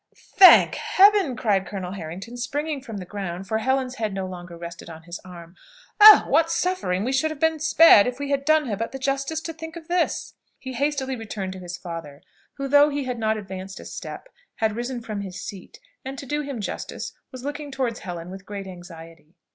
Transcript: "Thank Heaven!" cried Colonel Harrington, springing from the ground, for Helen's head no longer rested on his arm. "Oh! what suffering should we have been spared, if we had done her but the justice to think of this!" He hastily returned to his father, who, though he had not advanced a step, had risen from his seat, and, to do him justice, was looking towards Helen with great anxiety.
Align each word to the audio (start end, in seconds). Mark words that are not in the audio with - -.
"Thank 0.15 0.73
Heaven!" 0.73 1.35
cried 1.35 1.67
Colonel 1.67 1.91
Harrington, 1.91 2.35
springing 2.35 2.81
from 2.81 2.97
the 2.97 3.05
ground, 3.05 3.45
for 3.47 3.59
Helen's 3.59 3.97
head 3.97 4.15
no 4.15 4.25
longer 4.25 4.57
rested 4.57 4.89
on 4.89 5.03
his 5.03 5.19
arm. 5.23 5.53
"Oh! 5.99 6.25
what 6.27 6.49
suffering 6.49 7.11
should 7.11 7.27
we 7.29 7.33
have 7.33 7.39
been 7.39 7.59
spared, 7.59 8.07
if 8.07 8.17
we 8.17 8.31
had 8.31 8.43
done 8.43 8.65
her 8.65 8.75
but 8.75 8.93
the 8.93 8.97
justice 8.97 9.39
to 9.41 9.53
think 9.53 9.75
of 9.75 9.87
this!" 9.89 10.33
He 10.57 10.73
hastily 10.73 11.15
returned 11.15 11.53
to 11.53 11.59
his 11.59 11.77
father, 11.77 12.23
who, 12.55 12.67
though 12.67 12.89
he 12.89 13.03
had 13.03 13.19
not 13.19 13.37
advanced 13.37 13.79
a 13.79 13.85
step, 13.85 14.27
had 14.55 14.75
risen 14.75 15.01
from 15.03 15.21
his 15.21 15.39
seat, 15.39 15.79
and, 16.03 16.17
to 16.17 16.25
do 16.25 16.41
him 16.41 16.61
justice, 16.61 17.13
was 17.31 17.43
looking 17.43 17.69
towards 17.69 17.99
Helen 17.99 18.31
with 18.31 18.43
great 18.47 18.65
anxiety. 18.65 19.35